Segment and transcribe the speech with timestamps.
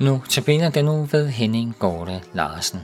[0.00, 2.80] Nu tabiner den nu ved Henning Gorte Larsen.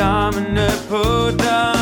[0.00, 1.79] I armene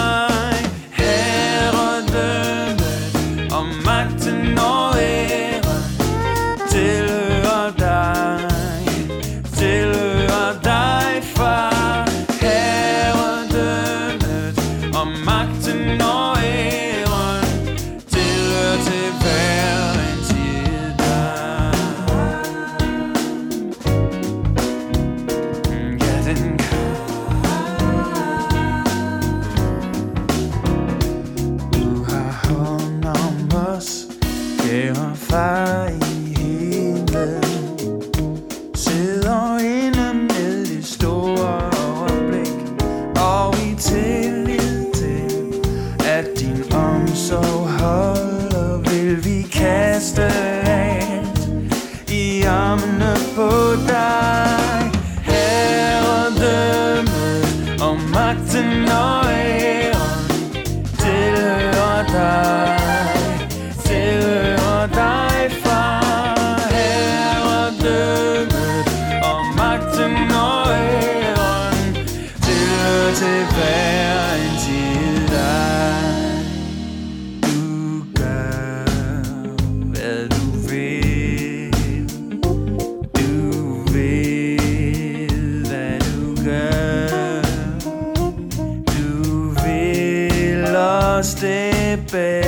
[91.39, 92.48] os det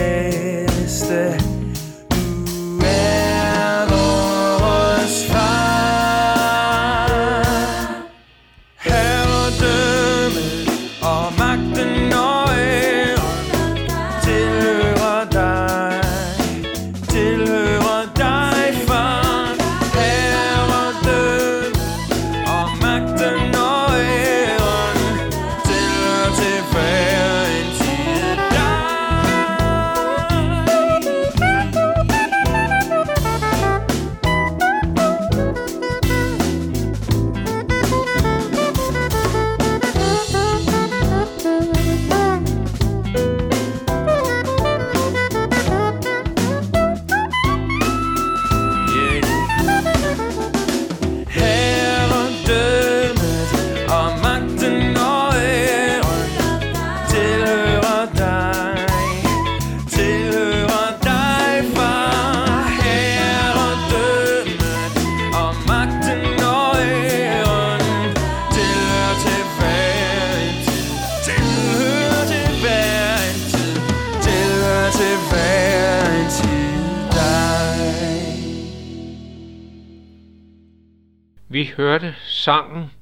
[81.53, 82.93] Vi hørte sangen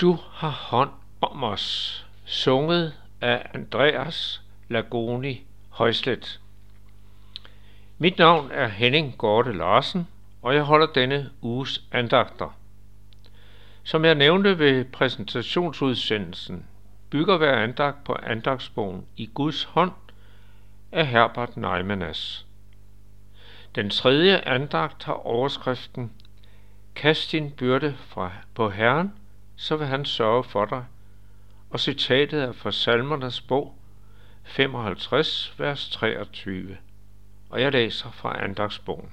[0.00, 6.40] Du har hånd om os, sunget af Andreas Lagoni Højslet.
[7.98, 10.08] Mit navn er Henning Gorte Larsen,
[10.42, 12.56] og jeg holder denne uges andagter.
[13.82, 16.66] Som jeg nævnte ved præsentationsudsendelsen,
[17.10, 19.92] bygger hver andagt på andagsbogen I Guds hånd
[20.92, 22.46] af Herbert Neimanas.
[23.74, 26.12] Den tredje andagt har overskriften
[26.98, 29.12] Kast din byrde fra, på Herren,
[29.56, 30.84] så vil han sørge for dig.
[31.70, 33.78] Og citatet er fra Salmernes bog
[34.44, 36.76] 55, vers 23.
[37.50, 39.12] Og jeg læser fra andagsbogen.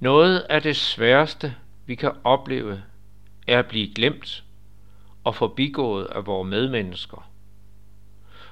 [0.00, 1.54] Noget af det sværeste,
[1.86, 2.82] vi kan opleve,
[3.46, 4.44] er at blive glemt
[5.24, 7.30] og forbigået af vores medmennesker.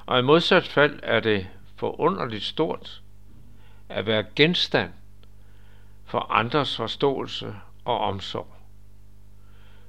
[0.06, 3.02] Og i modsat fald er det forunderligt stort
[3.88, 4.90] at være genstand
[6.06, 8.56] for andres forståelse og omsorg.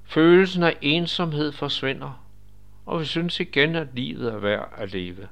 [0.03, 2.23] Følelsen af ensomhed forsvinder,
[2.85, 5.27] og vi synes igen, at livet er værd at leve.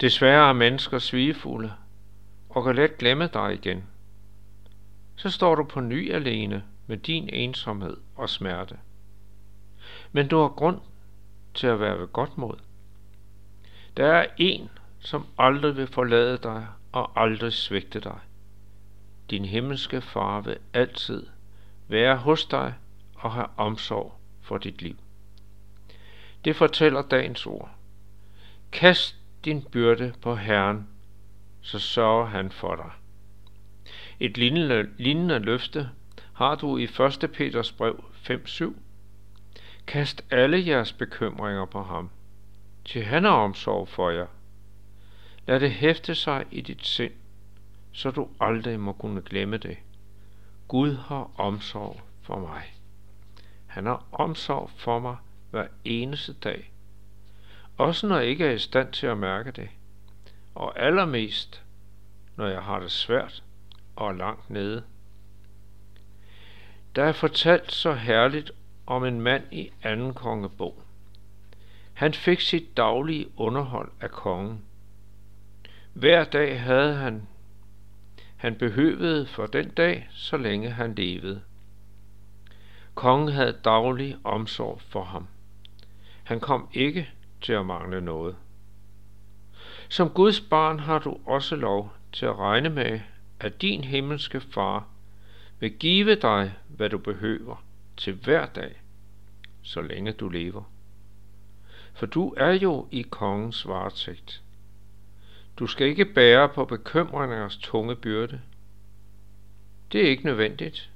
[0.00, 1.72] Desværre er mennesker svigefulde
[2.48, 3.84] og kan let glemme dig igen.
[5.16, 8.78] Så står du på ny alene med din ensomhed og smerte.
[10.12, 10.80] Men du har grund
[11.54, 12.54] til at være ved godt mod.
[13.96, 18.18] Der er en, som aldrig vil forlade dig og aldrig svigte dig.
[19.30, 21.26] Din himmelske far vil altid
[21.88, 22.74] være hos dig
[23.14, 24.96] og have omsorg for dit liv.
[26.44, 27.70] Det fortæller dagens ord.
[28.72, 30.88] Kast din byrde på Herren,
[31.60, 32.90] så sørger han for dig.
[34.20, 35.90] Et lignende, lignende løfte
[36.32, 37.30] har du i 1.
[37.32, 38.74] Peters brev 5.7.
[39.86, 42.10] Kast alle jeres bekymringer på ham,
[42.84, 44.26] til han har omsorg for jer.
[45.46, 47.12] Lad det hæfte sig i dit sind,
[47.96, 49.76] så du aldrig må kunne glemme det.
[50.68, 52.62] Gud har omsorg for mig.
[53.66, 55.16] Han har omsorg for mig
[55.50, 56.72] hver eneste dag.
[57.76, 59.68] Også når jeg ikke er i stand til at mærke det.
[60.54, 61.62] Og allermest,
[62.36, 63.42] når jeg har det svært
[63.96, 64.82] og langt nede.
[66.96, 68.50] Der er fortalt så herligt
[68.86, 70.82] om en mand i anden kongebog.
[71.94, 74.64] Han fik sit daglige underhold af kongen.
[75.92, 77.28] Hver dag havde han,
[78.36, 81.42] han behøvede for den dag, så længe han levede.
[82.94, 85.26] Kongen havde daglig omsorg for ham.
[86.24, 87.10] Han kom ikke
[87.40, 88.36] til at mangle noget.
[89.88, 93.00] Som Guds barn har du også lov til at regne med,
[93.40, 94.88] at din himmelske far
[95.60, 97.64] vil give dig, hvad du behøver
[97.96, 98.82] til hver dag,
[99.62, 100.62] så længe du lever.
[101.94, 104.42] For du er jo i kongens varetægt.
[105.58, 108.40] Du skal ikke bære på bekymringers tunge byrde.
[109.92, 110.90] Det er ikke nødvendigt.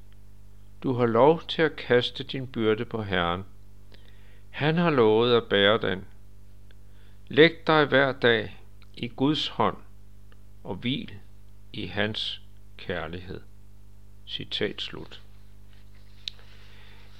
[0.83, 3.45] Du har lov til at kaste din byrde på Herren.
[4.51, 6.05] Han har lovet at bære den.
[7.29, 8.61] Læg dig hver dag
[8.95, 9.77] i Guds hånd
[10.65, 11.15] og hvil
[11.73, 12.41] i hans
[12.77, 13.41] kærlighed.
[14.27, 15.21] Citat slut.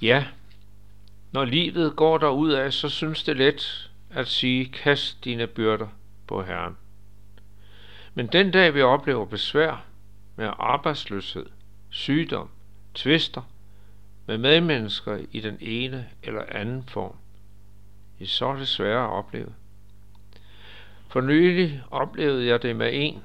[0.03, 0.27] Ja,
[1.33, 5.89] når livet går derud af, så synes det let at sige, kast dine byrder
[6.27, 6.77] på Herren.
[8.21, 9.85] Men den dag vi oplever besvær
[10.37, 11.47] med arbejdsløshed,
[11.91, 12.49] sygdom,
[12.95, 13.43] tvister
[14.27, 17.17] med medmennesker i den ene eller anden form,
[18.25, 19.55] så er det sværere at opleve.
[21.09, 23.25] For nylig oplevede jeg det med en,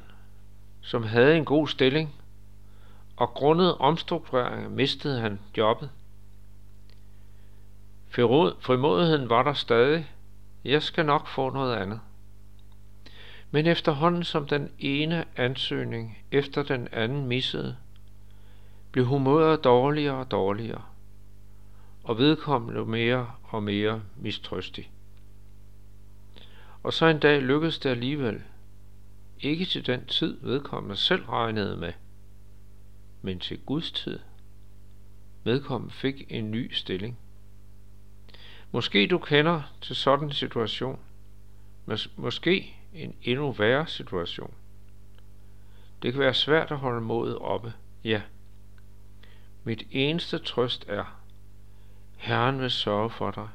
[0.82, 2.16] som havde en god stilling,
[3.18, 5.90] og grundet omstruktureringen mistede han jobbet.
[8.10, 10.12] Frimodigheden var der stadig.
[10.66, 12.00] Jeg skal nok få noget andet.
[13.56, 17.78] Men efterhånden som den ene ansøgning efter den anden missede,
[18.92, 20.82] blev humøret dårligere og dårligere,
[22.04, 24.92] og vedkommende mere og mere mistrøstig.
[26.84, 28.44] Og så en dag lykkedes det alligevel,
[29.40, 31.94] ikke til den tid vedkommende selv regnede med,
[33.22, 34.20] men til Guds tid.
[35.44, 37.18] Vedkommende fik en ny stilling.
[38.72, 41.00] Måske du kender til sådan en situation,
[41.86, 44.54] men måske en endnu værre situation.
[46.02, 48.22] Det kan være svært at holde modet oppe, ja.
[49.64, 51.20] Mit eneste trøst er,
[52.18, 53.50] Herren vil sørge for dig.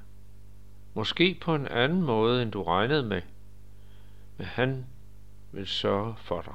[0.95, 3.23] Måske på en anden måde, end du regnede med,
[4.37, 4.87] men han
[5.53, 6.55] vil sørge for dig.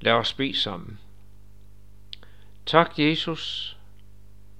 [0.00, 0.98] Lad os bede sammen.
[2.66, 3.76] Tak, Jesus,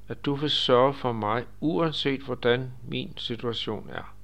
[0.09, 4.18] at du vil sørge for mig, uanset hvordan min situation er.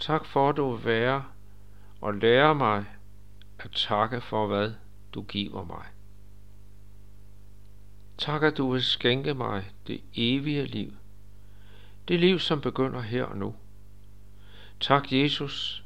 [0.00, 1.24] Tak for, at du vil være
[2.00, 2.84] og lære mig
[3.58, 4.72] at takke for, hvad
[5.14, 5.84] du giver mig.
[8.18, 10.92] Tak, at du vil skænke mig det evige liv.
[12.08, 13.54] Det liv, som begynder her og nu.
[14.80, 15.84] Tak, Jesus,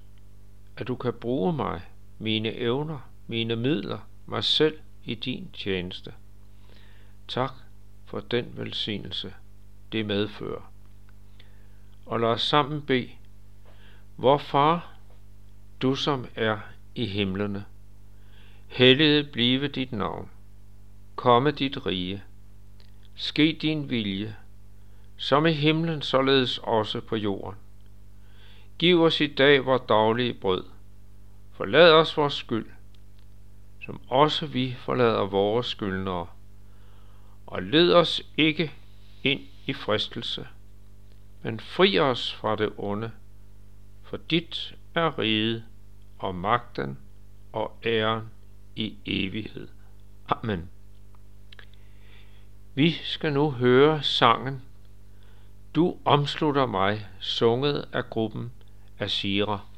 [0.77, 1.83] at du kan bruge mig,
[2.19, 6.13] mine evner, mine midler, mig selv i din tjeneste.
[7.29, 7.53] Tak
[8.05, 9.35] for den velsignelse,
[9.93, 10.73] det medfører.
[12.07, 13.11] Og lad os sammen bede,
[14.21, 14.95] vor far,
[15.83, 16.59] du som er
[16.95, 17.65] i himlene,
[18.67, 20.31] helliget blive dit navn,
[21.17, 22.23] komme dit rige,
[23.15, 24.37] ske din vilje,
[25.17, 27.59] som i himlen således også på jorden.
[28.79, 30.65] Giv os i dag vores daglige brød.
[31.53, 32.67] Forlad os vores skyld,
[33.85, 36.27] som også vi forlader vores skyldnere.
[37.47, 38.73] Og led os ikke
[39.23, 40.47] ind i fristelse,
[41.43, 43.11] men fri os fra det onde,
[44.11, 45.65] for dit er riget
[46.19, 46.99] og magten
[47.53, 48.31] og æren
[48.77, 49.69] i evighed.
[50.29, 50.69] Amen.
[52.75, 54.63] Vi skal nu høre sangen
[55.75, 58.53] Du omslutter mig, sunget af gruppen
[58.99, 59.70] Asira.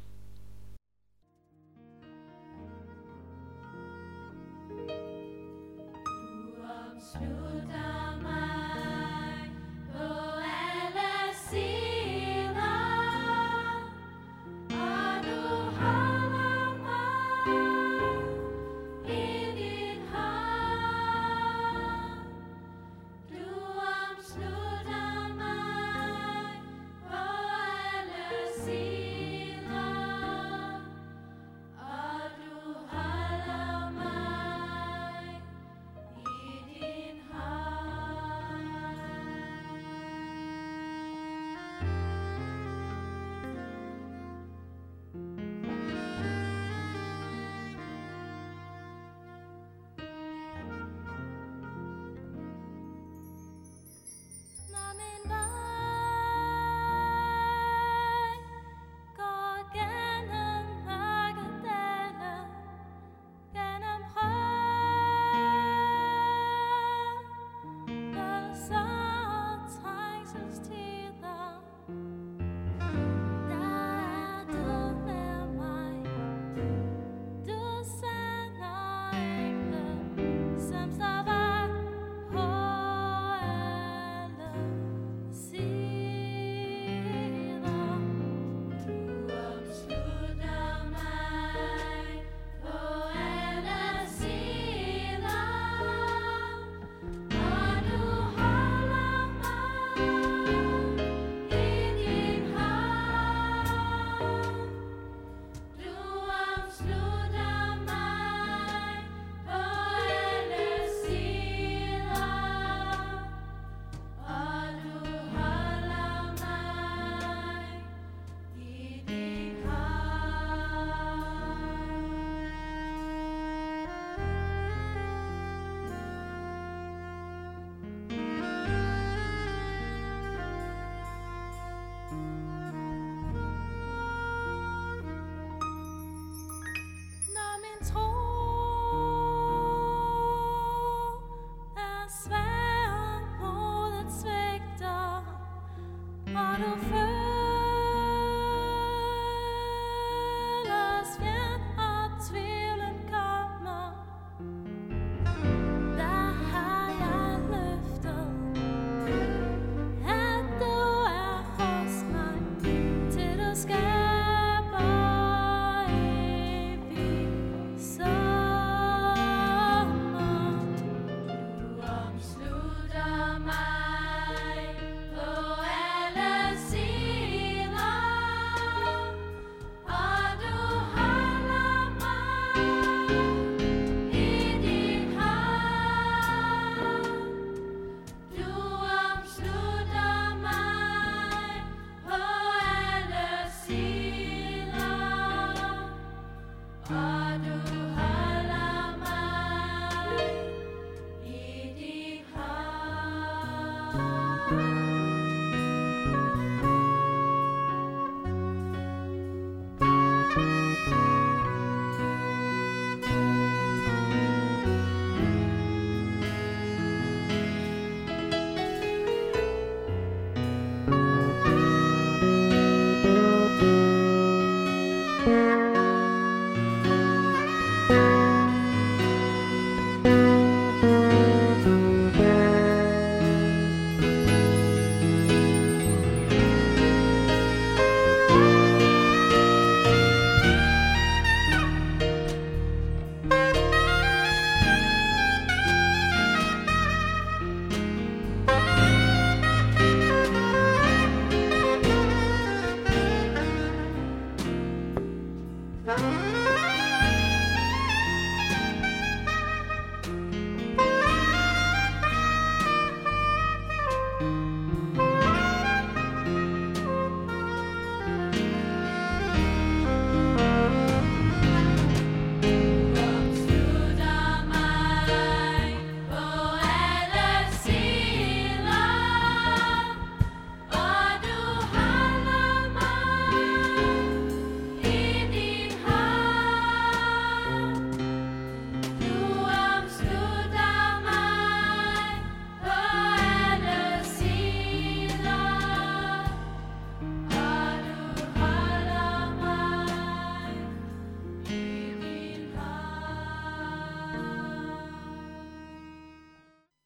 [146.53, 147.02] on a